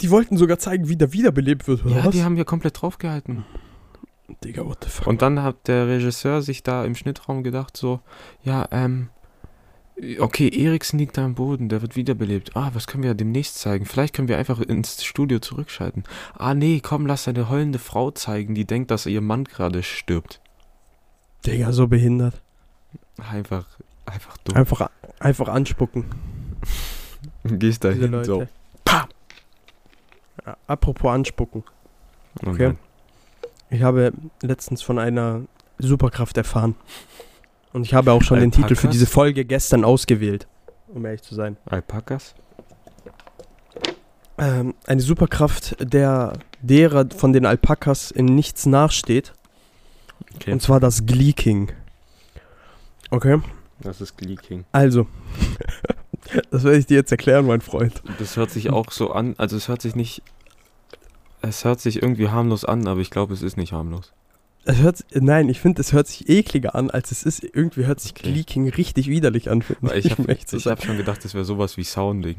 [0.00, 2.10] die wollten sogar zeigen, wie der wiederbelebt wird, oder Ja, was?
[2.10, 3.44] die haben ja komplett draufgehalten.
[4.42, 5.06] Digga, what the fuck?
[5.06, 8.00] Und dann hat der Regisseur sich da im Schnittraum gedacht, so,
[8.42, 9.10] ja, ähm,
[10.18, 12.56] okay, Eriksen liegt da am Boden, der wird wiederbelebt.
[12.56, 13.84] Ah, was können wir demnächst zeigen?
[13.86, 16.04] Vielleicht können wir einfach ins Studio zurückschalten.
[16.36, 20.40] Ah, nee, komm, lass eine heulende Frau zeigen, die denkt, dass ihr Mann gerade stirbt.
[21.46, 22.40] Digga, so behindert.
[23.18, 23.66] Einfach,
[24.06, 24.56] einfach dumm.
[24.56, 26.04] Einfach, einfach anspucken.
[27.44, 28.46] Gehst da hin, so.
[30.46, 31.62] Ja, apropos anspucken.
[32.42, 32.64] Und Okay.
[32.64, 32.78] dann-
[33.70, 35.42] Ich habe letztens von einer
[35.78, 36.74] Superkraft erfahren.
[37.72, 38.90] Und ich habe auch schon den Titel für Alpakas?
[38.92, 40.46] diese Folge gestern ausgewählt.
[40.88, 41.56] Um ehrlich zu sein.
[41.66, 42.34] Alpakas?
[44.38, 49.32] Ähm, eine Superkraft, der derer von den Alpakas in nichts nachsteht.
[50.36, 50.52] Okay.
[50.52, 51.72] Und zwar das Gleeking.
[53.10, 53.40] Okay,
[53.80, 54.64] Das ist Gleeking.
[54.72, 55.06] also.
[56.50, 58.02] das werde ich dir jetzt erklären, mein Freund.
[58.18, 60.22] Das hört sich auch so an, also es hört sich nicht,
[61.42, 64.12] es hört sich irgendwie harmlos an, aber ich glaube, es ist nicht harmlos.
[64.64, 67.42] Es hört, nein, ich finde, es hört sich ekliger an, als es ist.
[67.42, 68.30] Irgendwie hört sich Okay.
[68.32, 70.72] Gleeking richtig widerlich an, ich um habe sein.
[70.72, 72.36] hab schon gedacht, das wäre sowas wie Sounding.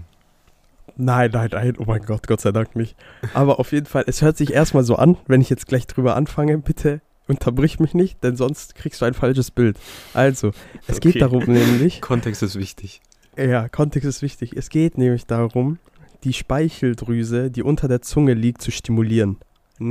[0.95, 2.95] Nein, nein, nein, oh mein Gott, Gott sei Dank nicht.
[3.33, 6.15] Aber auf jeden Fall, es hört sich erstmal so an, wenn ich jetzt gleich drüber
[6.15, 9.77] anfange, bitte unterbrich mich nicht, denn sonst kriegst du ein falsches Bild.
[10.13, 10.51] Also,
[10.87, 11.19] es geht Okay.
[11.19, 13.01] darum nämlich, Kontext ist wichtig.
[13.37, 15.79] ja, Kontext ist wichtig, es geht nämlich darum,
[16.25, 19.37] die Speicheldrüse, die unter der Zunge liegt, zu stimulieren.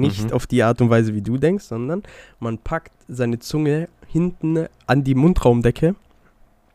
[0.01, 0.33] Nicht Mhm.
[0.33, 2.03] auf die Art und Weise, wie du denkst, sondern
[2.41, 5.95] man packt seine Zunge hinten an die Mundraumdecke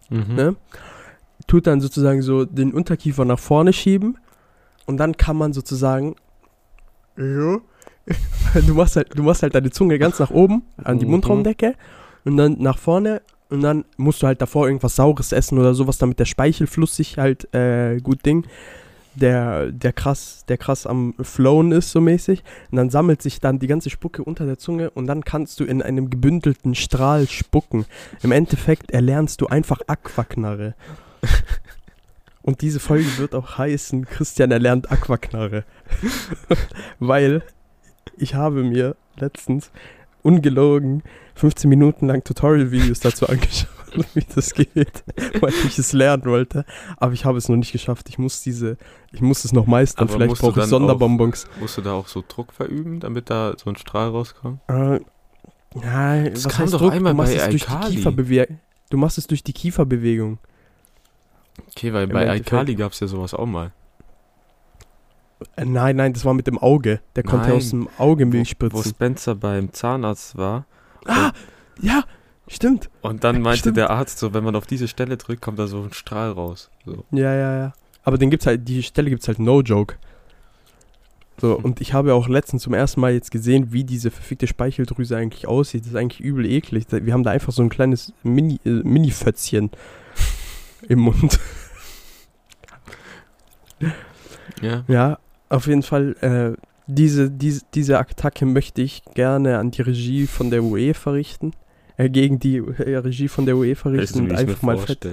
[0.10, 0.36] Mhm.
[0.36, 0.56] ne?
[1.48, 4.18] tut dann sozusagen so den Unterkiefer nach vorne schieben
[4.86, 6.16] und dann kann man sozusagen
[7.16, 7.62] so,
[8.68, 11.12] du machst halt du machst halt deine Zunge ganz nach oben an die Mhm.
[11.12, 11.76] Mundraumdecke
[12.26, 15.98] und dann nach vorne und dann musst du halt davor irgendwas saures essen oder sowas,
[15.98, 18.46] damit der Speichelfluss sich halt äh, gut ding
[19.20, 23.60] der der krass der krass am flowen ist so mäßig und dann sammelt sich dann
[23.60, 27.86] die ganze Spucke unter der Zunge und dann kannst du in einem gebündelten Strahl spucken.
[28.22, 30.76] Im Endeffekt erlernst du einfach Aquaknarre.
[32.44, 35.66] Und diese Folge wird auch heißen, Christian erlernt Aquaknarre.
[37.00, 37.44] Weil
[38.16, 39.70] ich habe mir letztens
[40.24, 41.04] ungelogen
[41.36, 43.77] 15 Minuten lang Tutorial-Videos dazu angeschaut,
[44.14, 45.04] wie das geht,
[45.42, 46.66] weil ich es lernen wollte.
[46.98, 48.10] Aber ich habe es noch nicht geschafft.
[48.10, 48.78] Ich muss diese,
[49.12, 50.08] ich muss es noch meistern.
[50.08, 51.48] Aber Vielleicht brauche ich Sonderbonbons.
[51.60, 54.60] Musst du da auch so Druck verüben, damit da so ein Strahl rauskommt?
[54.68, 55.00] Äh,
[55.82, 56.94] ja, Das was kam heißt doch Druck?
[56.94, 57.96] einmal du machst bei es durch die.
[57.96, 58.60] Kieferbewegung.
[58.90, 60.40] Du machst es durch die Kieferbewegung.
[61.72, 63.72] Okay, weil Im bei Alkali gab es ja sowas auch mal.
[65.56, 67.00] Äh, nein, nein, das war mit dem Auge.
[67.16, 67.58] Der konnte Nein.
[67.58, 68.90] aus dem Auge Milch Wo spritzen.
[68.92, 70.66] Spencer beim Zahnarzt war
[71.06, 71.32] Ah,
[71.82, 72.04] ja,
[72.48, 72.90] stimmt.
[73.02, 73.78] und dann meinte Stimmt.
[73.78, 76.70] der Arzt so, wenn man auf diese Stelle drückt, kommt da so ein Strahl raus.
[76.86, 77.04] So.
[77.12, 77.74] Ja, ja, ja.
[78.04, 79.96] Aber den gibt's halt, die Stelle gibt's halt no joke.
[81.40, 81.66] So, Hm.
[81.66, 85.48] und ich habe auch letztens zum ersten Mal jetzt gesehen, wie diese verfickte Speicheldrüse eigentlich
[85.48, 85.82] aussieht.
[85.82, 86.86] Das ist eigentlich übel eklig.
[86.90, 89.70] Wir haben da einfach so ein kleines Mini, äh, Mini-Fötzchen
[90.90, 91.40] im Mund.
[94.62, 94.84] Ja.
[94.88, 100.26] Ja, auf jeden Fall, äh, diese, diese, diese Attacke möchte ich gerne an die Regie
[100.26, 101.52] von der UEFA richten.
[102.00, 105.06] Äh, gegen die äh, Regie von der UEFA richten und einfach mal fett.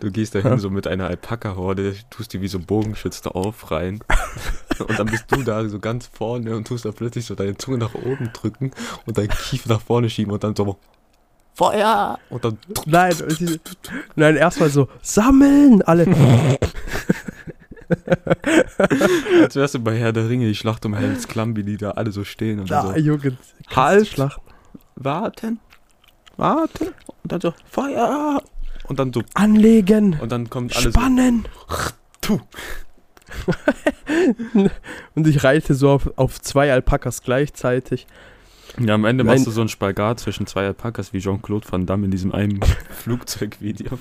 [0.00, 0.50] Du gehst da Ja.
[0.50, 4.00] hin so mit einer Alpaka-Horde, tust die wie so Bogenschütze aufreihen
[4.80, 7.78] und dann bist du da so ganz vorne und tust da plötzlich so deine Zunge
[7.78, 8.72] nach oben drücken
[9.06, 10.76] und deinen Kiefer nach vorne schieben und dann so
[11.54, 12.18] Feuer!
[12.30, 13.60] Und dann Nein, die-
[14.16, 16.06] nein, erstmal so, sammeln alle.
[19.42, 21.92] als wärst du bei Herr der Ringe, die Schlacht um Helms Klamm, wie die da
[21.92, 23.36] alle so stehen und Da, so Junge,
[23.74, 24.06] Halt!
[24.08, 24.40] Schlacht.
[24.96, 25.58] warten,
[26.38, 26.88] warten
[27.22, 28.42] und dann so Feuer!
[28.86, 31.46] Und dann so Anlegen, und dann kommt alles so, spannen.
[32.22, 32.40] Tu.
[35.14, 38.06] und ich reite so auf, auf zwei Alpakas gleichzeitig.
[38.78, 39.34] Ja, am Ende Nein.
[39.34, 42.60] machst du so einen Spagat zwischen zwei Alpakas wie Jean-Claude Van Damme in diesem einen
[42.90, 43.98] Flugzeugvideo.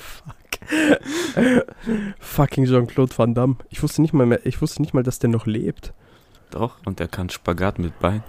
[2.20, 3.58] Fucking Jean-Claude Van Damme.
[3.70, 5.94] Ich wusste nicht mal mehr, ich wusste nicht mal, dass der noch lebt.
[6.52, 8.24] Doch, und der kann Spagat mit Bein.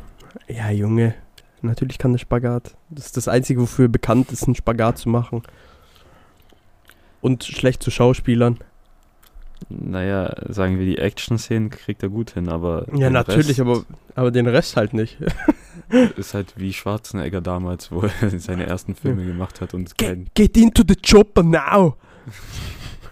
[0.49, 1.14] Ja, Junge.
[1.62, 2.75] Natürlich kann der Spagat.
[2.90, 5.42] Das ist das Einzige, wofür er bekannt ist, einen Spagat zu machen.
[7.21, 8.59] Und schlecht zu Schauspielern.
[9.68, 12.87] Naja, sagen wir, die Action-Szenen kriegt er gut hin, aber.
[12.94, 15.18] Ja, natürlich, Rest, aber, aber den Rest halt nicht.
[16.16, 20.55] ist halt wie Schwarzenegger damals, wo er seine ersten Filme gemacht hat und kein, Get,
[20.55, 21.97] get into the chopper now!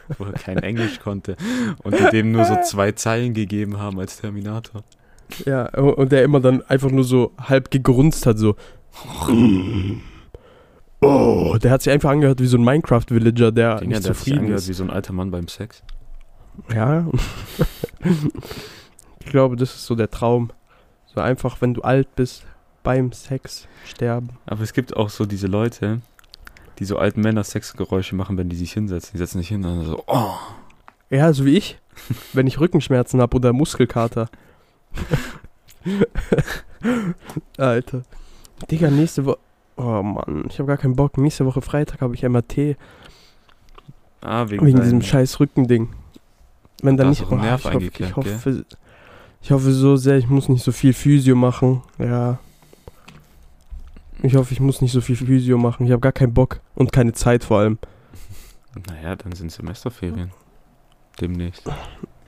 [0.18, 1.37] wo er kein Englisch konnte
[1.82, 4.85] und dem nur so zwei Zeilen gegeben haben als Terminator.
[5.44, 8.56] Ja, und der immer dann einfach nur so halb gegrunzt hat, so.
[11.00, 14.02] Oh, der hat sich einfach angehört wie so ein Minecraft-Villager, der Dinger, nicht der hat
[14.02, 14.68] sich zufrieden angehört ist.
[14.68, 15.82] wie so ein alter Mann beim Sex.
[16.74, 17.06] Ja.
[19.20, 20.50] ich glaube, das ist so der Traum.
[21.14, 22.44] So einfach, wenn du alt bist,
[22.82, 24.30] beim Sex sterben.
[24.46, 26.00] Aber es gibt auch so diese Leute,
[26.78, 29.10] die so alten Männer Sexgeräusche machen, wenn die sich hinsetzen.
[29.12, 30.34] Die setzen sich hin und dann so, oh.
[31.10, 31.78] Ja, so wie ich.
[32.32, 34.28] wenn ich Rückenschmerzen habe oder Muskelkater.
[37.59, 38.02] Alter.
[38.70, 39.38] Digga, nächste Woche.
[39.76, 41.18] Oh Mann, ich habe gar keinen Bock.
[41.18, 42.76] Nächste Woche Freitag habe ich MRT
[44.22, 45.90] Ah, wegen, wegen diesem scheiß Rückending.
[46.82, 47.22] Wenn Da dann nicht.
[47.30, 48.64] oh, ich, hoffe, ich, hoffe,
[49.40, 51.82] ich hoffe so sehr, ich muss nicht so viel Physio machen.
[51.98, 52.38] Ja.
[54.22, 55.87] Ich hoffe, ich muss nicht so viel Physio machen.
[55.87, 57.78] Ich habe gar keinen Bock und keine Zeit vor allem.
[58.88, 60.32] Naja, dann sind Semesterferien.
[61.20, 61.62] Demnächst.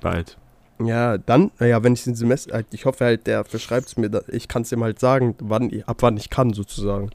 [0.00, 0.38] Bald.
[0.80, 4.22] Ja, dann, naja, wenn ich den Semester, halt, ich hoffe halt, der verschreibt es mir,
[4.28, 7.10] ich kann es ihm halt sagen, wann, ab wann ich kann, sozusagen.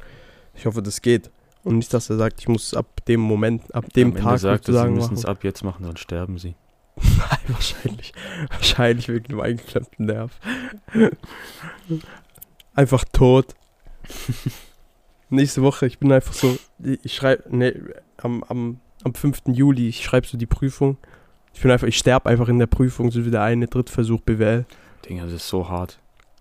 [0.53, 1.31] Ich hoffe, das geht.
[1.63, 4.39] Und nicht, dass er sagt, ich muss ab dem Moment, ab dem Am Ende Tag
[4.39, 6.55] sagt er, sie sozusagen müssen es ab jetzt machen, dann sterben sie.
[7.47, 8.13] wahrscheinlich,
[8.49, 10.31] wahrscheinlich wegen dem eingeklemmten Nerv.
[12.73, 13.55] einfach tot.
[15.29, 17.73] Nächste Woche, ich bin einfach so, ich schreibe, ne,
[18.17, 19.43] am, am, am 5.
[19.47, 20.97] Juli, ich schreibe so die Prüfung.
[21.53, 24.65] Ich bin einfach, ich sterbe einfach in der Prüfung, so wie der eine Drittversuch BWL.
[25.07, 25.99] Digga, das ist so hart.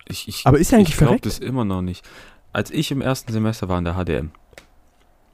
[0.08, 2.04] Ich, ich, Aber ist er eigentlich ich glaube das immer noch nicht.
[2.52, 4.30] Als ich im ersten Semester war in der HDM,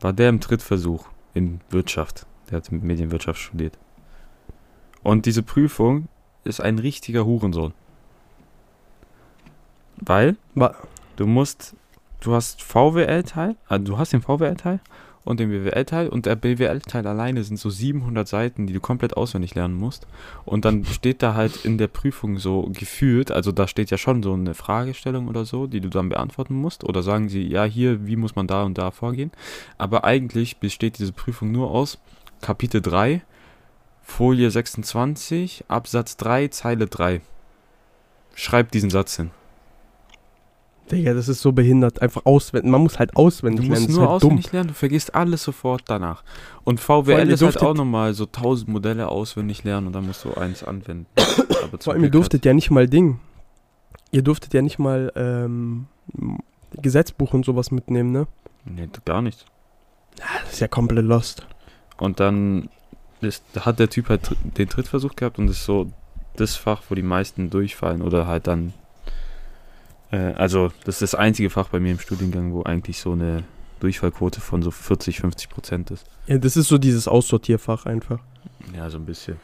[0.00, 2.26] war der im Drittversuch in Wirtschaft.
[2.50, 3.78] Der hat Medienwirtschaft studiert.
[5.02, 6.08] Und diese Prüfung
[6.44, 7.72] ist ein richtiger Hurensohn.
[9.96, 10.36] Weil
[11.16, 11.74] du musst,
[12.20, 14.80] du hast VWL-Teil, also du hast den VWL-Teil
[15.28, 19.54] und den BWL-Teil und der BWL-Teil alleine sind so 700 Seiten, die du komplett auswendig
[19.54, 20.06] lernen musst.
[20.46, 24.22] Und dann steht da halt in der Prüfung so gefühlt, also da steht ja schon
[24.22, 26.82] so eine Fragestellung oder so, die du dann beantworten musst.
[26.82, 29.30] Oder sagen sie, ja, hier, wie muss man da und da vorgehen.
[29.76, 31.98] Aber eigentlich besteht diese Prüfung nur aus
[32.40, 33.20] Kapitel 3,
[34.02, 37.20] Folie 26, Absatz 3, Zeile 3.
[38.34, 39.30] Schreib diesen Satz hin.
[40.90, 42.02] Digga, das ist so behindert.
[42.02, 42.70] Einfach auswendig.
[42.70, 43.94] Man muss halt auswendig Du musst lernen.
[43.94, 44.30] Nur halt dumm.
[44.30, 46.22] auswendig lernen, du vergisst alles sofort danach.
[46.64, 50.34] Und VWL ist halt auch nochmal so 1000 Modelle auswendig lernen und dann musst du
[50.34, 51.06] eins anwenden.
[51.64, 53.20] Aber Vor allem, ihr durftet ja nicht mal Ding.
[54.10, 55.86] Ihr durftet ja nicht mal ähm,
[56.72, 58.26] Gesetzbuch und sowas mitnehmen, ne?
[58.64, 59.46] Nee, gar nicht.
[60.16, 61.46] Das ist ja komplett lost.
[61.98, 62.68] Und dann
[63.20, 65.90] ist, hat der Typ halt den Drittversuch gehabt und ist so
[66.36, 68.72] das Fach, wo die meisten durchfallen oder halt dann.
[70.10, 73.44] Äh, also, das ist das einzige Fach bei mir im Studiengang, wo eigentlich so eine
[73.80, 76.06] Durchfallquote von so 40, 50 Prozent ist.
[76.26, 78.18] Ja, das ist so dieses Aussortierfach einfach.
[78.74, 79.36] Ja, so ein bisschen.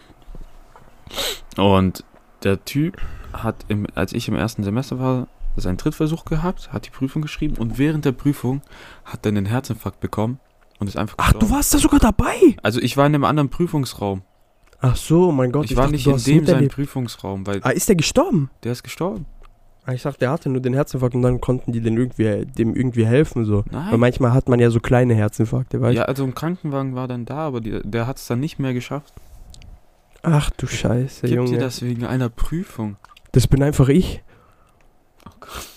[1.56, 2.04] Und
[2.42, 3.00] der Typ
[3.32, 7.56] hat, im, als ich im ersten Semester war, seinen Drittversuch gehabt, hat die Prüfung geschrieben
[7.58, 8.60] und während der Prüfung
[9.04, 10.40] hat er einen Herzinfarkt bekommen
[10.80, 11.54] und ist einfach Ach, du gestorben.
[11.54, 12.56] warst da sogar dabei?
[12.62, 14.22] Also ich war in einem anderen Prüfungsraum.
[14.80, 15.66] Ach so, mein Gott.
[15.66, 16.74] ich, war dachte, nicht du in dem sein miterlebt.
[16.74, 18.50] Prüfungsraum, weil Ah, ist der gestorben?
[18.64, 19.26] der ist gestorben.
[19.86, 22.74] Ah, Ich dachte, der hatte nur den Herzinfarkt und dann konnten die den irgendwie, dem
[22.74, 23.44] irgendwie helfen.
[23.44, 23.64] So.
[23.70, 24.00] Weil Nein.
[24.00, 25.98] manchmal hat man ja so kleine Herzinfarkte, weißt du?
[26.00, 28.72] Ja, also ein Krankenwagen war dann da, aber die, der hat es dann nicht mehr
[28.72, 29.12] geschafft.
[30.22, 31.50] Ach du Scheiße, Gibt Junge.
[31.50, 31.80] dir Das?
[31.80, 32.96] das wegen einer Prüfung?
[33.50, 34.22] bin einfach ich.
[35.26, 35.68] Oh Gott.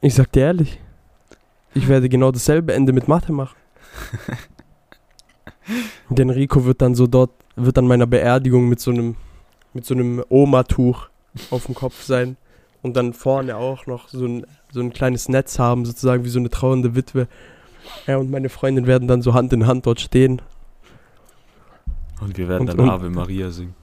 [0.00, 0.80] Ich sag dir ehrlich.
[1.74, 3.56] Ich werde genau dasselbe Ende mit Mathe machen.
[6.10, 9.16] Denn Rico wird dann so dort, wird an meiner Beerdigung mit so einem,
[9.74, 11.08] mit so einem Oma-Tuch
[11.50, 12.36] auf dem Kopf sein.
[12.82, 16.38] Und dann vorne auch noch so ein, so ein kleines Netz haben, sozusagen wie so
[16.38, 17.26] eine trauernde Witwe.
[18.06, 20.40] Ja, und meine Freundin werden dann so Hand in Hand dort stehen.
[22.20, 23.74] Und wir werden Und- dann und- Ave Maria singen.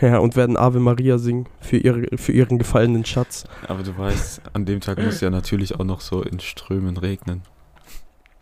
[0.00, 3.44] Ja, und werden Ave Maria singen für, ihre, für ihren gefallenen Schatz.
[3.68, 7.42] Aber du weißt, an dem Tag muss ja natürlich auch noch so in Strömen regnen.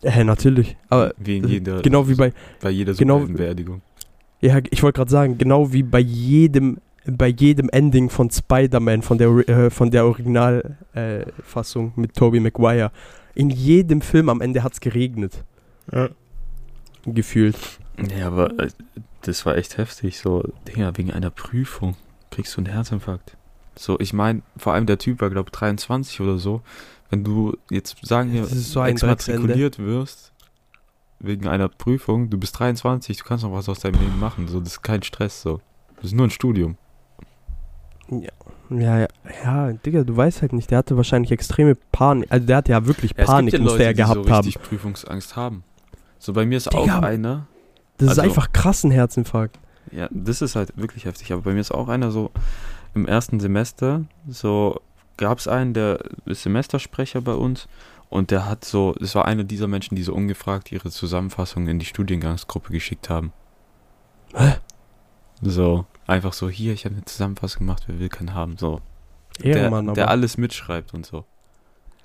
[0.01, 0.75] Ja, natürlich.
[0.89, 3.81] Aber Wie in jeder, genau wie bei, bei jeder genau- Superheldenbeerdigung.
[4.41, 9.17] Ja, ich wollte gerade sagen, genau wie bei jedem, bei jedem Ending von Spider-Man, von
[9.17, 12.91] der, äh, von der Originalfassung äh, mit Tobey Maguire.
[13.35, 15.43] In jedem Film am Ende hat es geregnet.
[17.05, 17.57] Gefühlt.
[18.17, 18.69] Ja, aber äh,
[19.21, 20.19] das war echt heftig.
[20.19, 21.95] So, Digga, wegen einer Prüfung
[22.31, 23.37] kriegst du einen Herzinfarkt.
[23.77, 26.61] So, ich meine, vor allem der Typ war, glaube ich, 23 oder so.
[27.09, 30.31] Wenn du jetzt, sagen wir, so exmatrikuliert wirst,
[31.19, 34.47] wegen einer Prüfung, du bist 23, du kannst noch was aus deinem Leben machen.
[34.47, 35.61] So, das ist kein Stress, so.
[35.97, 36.77] Das ist nur ein Studium.
[38.09, 38.29] Ja.
[38.69, 39.07] Ja, ja,
[39.43, 42.31] ja, Digga, du weißt halt nicht, der hatte wahrscheinlich extreme Panik.
[42.31, 44.45] Also der hatte ja wirklich Panik, ja, Leute, der ja gehabt die so haben.
[44.45, 45.63] richtig Prüfungsangst haben.
[46.17, 47.47] So bei mir ist Digga, auch einer.
[47.97, 49.59] Das also- ist einfach krass ein Herzinfarkt.
[49.91, 51.31] Ja, das ist halt wirklich heftig.
[51.33, 52.31] Aber bei mir ist auch einer so
[52.95, 54.79] im ersten Semester, so
[55.17, 57.67] gab es einen, der ist Semestersprecher bei uns
[58.09, 61.79] und der hat so, das war einer dieser Menschen, die so ungefragt ihre Zusammenfassung in
[61.79, 63.33] die Studiengangsgruppe geschickt haben.
[64.33, 64.55] Hä?
[65.41, 68.57] So, einfach so, hier, ich habe eine Zusammenfassung gemacht, wer will keinen haben.
[68.57, 68.81] So,
[69.43, 70.11] der, Ehrenmann, der aber.
[70.11, 71.25] alles mitschreibt und so.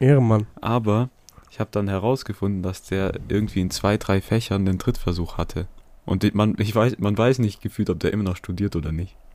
[0.00, 0.46] Ehrenmann.
[0.60, 1.08] Aber
[1.50, 5.66] ich habe dann herausgefunden, dass der irgendwie in zwei, drei Fächern den Drittversuch hatte.
[6.04, 9.16] Und man, ich weiß, man weiß nicht gefühlt, ob der immer noch studiert oder nicht.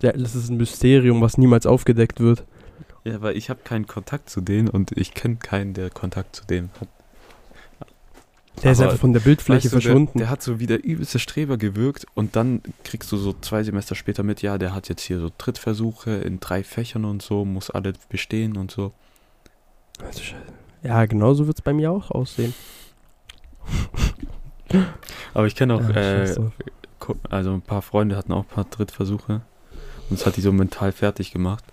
[0.00, 2.44] Ja, das ist ein Mysterium, was niemals aufgedeckt wird.
[3.04, 6.44] Ja, weil ich habe keinen Kontakt zu denen und ich kenne keinen, der Kontakt zu
[6.46, 6.88] dem hat.
[8.62, 10.18] Der ist einfach von der Bildfläche Weißt du, verschwunden.
[10.18, 13.62] Der, der hat so wie der übelste Streber gewirkt und dann kriegst du so zwei
[13.62, 17.44] Semester später mit, ja, der hat jetzt hier so Drittversuche in drei Fächern und so,
[17.44, 18.92] muss alle bestehen und so.
[20.04, 20.42] Also, scheiße.
[20.82, 22.54] ja, genauso wird es bei mir auch aussehen.
[25.34, 26.52] Aber ich kenne auch, Ja, äh, drauf.
[26.98, 29.42] Ko- also ein paar Freunde hatten auch ein paar Drittversuche
[30.10, 31.64] und das hat die so mental fertig gemacht.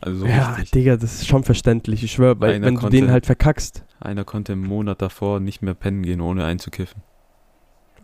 [0.00, 0.70] Also so ja, richtig.
[0.70, 2.04] Digga, das ist schon verständlich.
[2.04, 3.84] Ich schwöre, weil Einer wenn du konnte- den halt verkackst.
[4.00, 7.02] Einer konnte im Monat davor nicht mehr pennen gehen, ohne einzukiffen.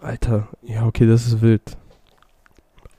[0.00, 1.76] Alter, ja, okay, das ist wild.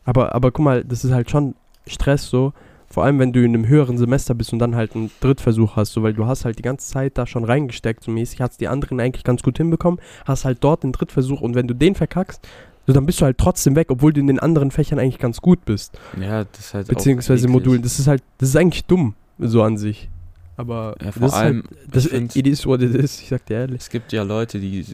[0.05, 1.55] Aber, aber guck mal, das ist halt schon
[1.87, 2.53] Stress so.
[2.87, 5.91] Vor allem, wenn du in einem höheren Semester bist und dann halt einen Drittversuch hast,
[5.93, 8.67] so, weil du hast halt die ganze Zeit da schon reingesteckt, so mäßig, hast die
[8.67, 12.47] anderen eigentlich ganz gut hinbekommen, hast halt dort den Drittversuch und wenn du den verkackst,
[12.87, 15.41] so, dann bist du halt trotzdem weg, obwohl du in den anderen Fächern eigentlich ganz
[15.41, 15.97] gut bist.
[16.19, 17.81] Ja, das ist halt Beziehungsweise auch Modulen.
[17.81, 20.09] Das ist halt, das ist eigentlich dumm, so an sich.
[20.57, 23.19] Aber Ja, vor das allem, ist halt, das ich find's- it is what it is,
[23.21, 23.81] ich sag dir ehrlich.
[23.81, 24.85] Es gibt ja Leute, die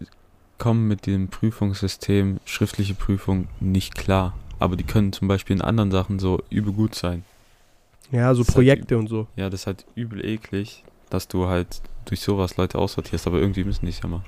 [0.58, 4.34] kommen mit dem Prüfungssystem, schriftliche Prüfung, nicht klar.
[4.60, 7.24] Aber die können zum Beispiel in anderen Sachen so übel gut sein.
[8.12, 9.28] Ja, so Das ist halt Projekte und so.
[9.36, 13.64] Ja, das ist halt übel eklig, dass du halt durch sowas Leute aussortierst, aber irgendwie
[13.64, 14.26] müssen die es ja machen.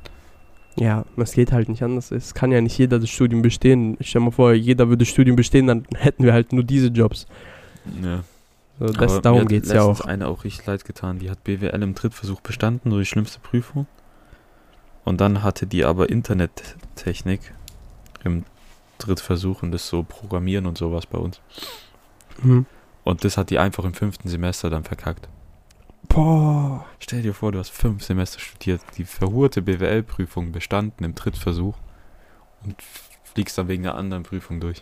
[0.75, 2.11] Ja, es geht halt nicht anders.
[2.11, 3.95] Es kann ja nicht jeder das Studium bestehen.
[3.99, 6.87] Ich stell mal vor, jeder würde das Studium bestehen, dann hätten wir halt nur diese
[6.87, 7.27] Jobs.
[8.01, 8.23] Ja.
[8.79, 10.01] So, das, Aber mir darum hat geht's ja auch.
[10.01, 11.19] eine auch richtig leid getan.
[11.19, 13.85] Die hat BWL im Drittversuch bestanden, so die schlimmste Prüfung.
[15.03, 17.53] Und dann hatte die aber Internettechnik
[18.23, 18.45] im
[18.97, 21.41] Drittversuch und das so Programmieren und sowas bei uns.
[22.41, 22.65] Mhm.
[23.03, 25.27] Und das hat die einfach im fünften Semester dann verkackt.
[26.09, 26.85] Boah.
[26.99, 31.75] Stell dir vor, du hast fünf Semester studiert, die verhurte BWL-Prüfung bestanden im Drittversuch
[32.63, 32.75] und
[33.23, 34.81] fliegst dann wegen einer anderen Prüfung durch.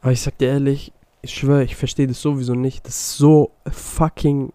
[0.00, 2.86] Aber ich sag dir ehrlich, ich schwöre, ich verstehe das sowieso nicht.
[2.86, 4.52] Das ist so fucking.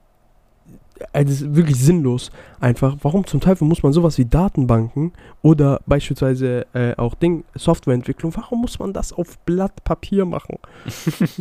[1.13, 2.29] Also das ist wirklich sinnlos.
[2.59, 8.35] Einfach, warum zum Teufel muss man sowas wie Datenbanken oder beispielsweise äh, auch Ding, Softwareentwicklung,
[8.35, 10.57] warum muss man das auf Blatt Papier machen?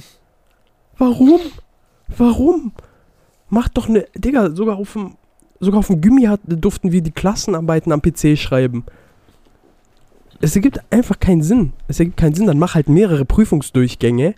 [0.99, 1.41] warum?
[2.17, 2.73] Warum?
[3.51, 4.07] Macht doch eine.
[4.15, 5.17] Digga, sogar auf dem.
[5.61, 8.85] Sogar auf dem Gummi hat, durften wir die Klassenarbeiten am PC schreiben.
[10.41, 11.73] Es ergibt einfach keinen Sinn.
[11.89, 12.47] Es ergibt keinen Sinn.
[12.47, 14.37] Dann mach halt mehrere Prüfungsdurchgänge.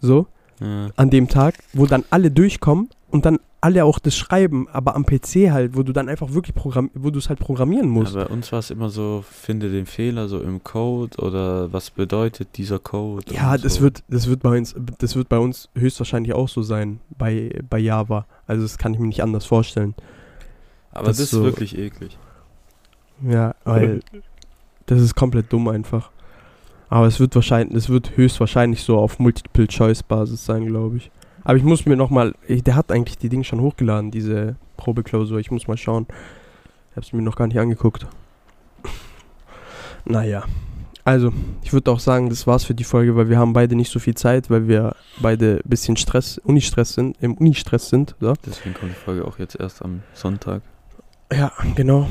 [0.00, 0.26] So,
[0.62, 0.88] Ja.
[0.96, 5.06] an dem Tag, wo dann alle durchkommen und dann alle auch das schreiben, aber am
[5.06, 8.14] PC halt, wo du dann einfach wirklich programm wo du es halt programmieren musst.
[8.14, 11.90] Ja, bei uns war es immer so, finde den Fehler so im Code oder was
[11.90, 13.32] bedeutet dieser Code.
[13.32, 13.82] Ja, das so.
[13.82, 17.78] wird, das wird bei uns, das wird bei uns höchstwahrscheinlich auch so sein bei, bei
[17.78, 18.26] Java.
[18.48, 19.94] Also das kann ich mir nicht anders vorstellen.
[20.90, 22.18] Aber das das, ist so- wirklich eklig.
[23.24, 24.00] Ja, weil
[24.86, 26.10] das ist komplett dumm einfach.
[26.92, 31.10] Aber es wird wahrscheinlich, es wird höchstwahrscheinlich so auf Multiple-Choice-Basis sein, glaube ich.
[31.42, 35.38] Aber ich muss mir nochmal, der hat eigentlich die Dinge schon hochgeladen, diese Probeklausur.
[35.38, 36.06] Ich muss mal schauen.
[36.90, 38.06] Ich habe es mir noch gar nicht angeguckt.
[40.04, 40.44] Naja.
[41.02, 43.90] Also, ich würde auch sagen, das war's für die Folge, weil wir haben beide nicht
[43.90, 48.16] so viel Zeit, weil wir beide ein bisschen Stress, Uni-Stress sind, im Uni-Stress sind.
[48.20, 48.34] So.
[48.44, 50.60] Deswegen kommt die Folge auch jetzt erst am Sonntag.
[51.32, 52.06] Ja, genau.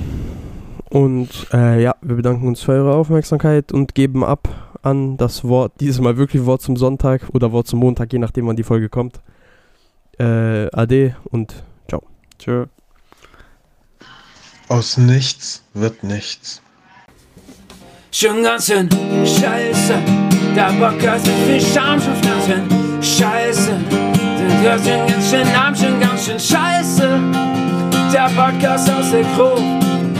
[0.89, 4.49] Und äh, ja, wir bedanken uns für eure Aufmerksamkeit und geben ab
[4.81, 8.47] an das Wort, dieses Mal wirklich Wort zum Sonntag oder Wort zum Montag, je nachdem
[8.47, 9.21] wann die Folge kommt.
[10.17, 12.03] Äh, ade und ciao.
[12.39, 12.65] Tschö.
[14.67, 16.61] Aus nichts wird nichts.
[18.11, 19.93] Schon ganz schön scheiße,
[20.55, 23.71] der Bock hat mit viel Scham schon ganz schön scheiße.
[23.81, 27.19] Du hörst schon ganz schön Namen, schon ganz schön scheiße.
[28.13, 29.55] Der Podcast aus der Crew,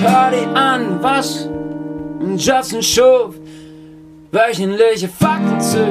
[0.01, 1.49] hör dir an, was
[2.37, 3.35] Justin schuf.
[4.31, 5.85] Wöchentliche Fakten zu,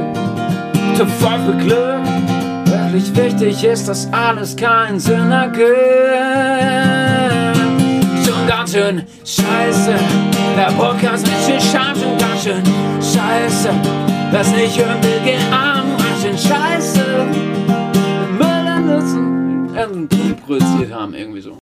[1.21, 2.05] voll für Glück.
[2.67, 6.71] Wirklich wichtig ist, dass alles keinen Sinn ergibt
[8.31, 9.95] schon ganz schön scheiße.
[10.57, 12.63] Der Podcast mit viel Scham schon ganz schön
[12.97, 13.71] scheiße.
[14.33, 17.05] das nicht hören will, geh arm, Arsch in Scheiße.
[18.39, 21.59] Müll nutzen, irgendwie produziert haben, irgendwie so.